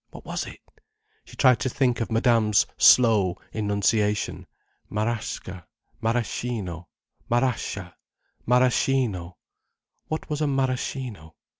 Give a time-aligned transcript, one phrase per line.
[0.09, 0.59] What was it?
[1.25, 4.47] She tried to think of Madame's slow enunciation.
[4.89, 6.87] Marasca—maraschino.
[7.29, 7.93] Marasca!
[8.47, 9.37] Maraschino!
[10.07, 11.35] What was maraschino?